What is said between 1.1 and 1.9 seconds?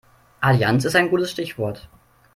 gutes Stichwort.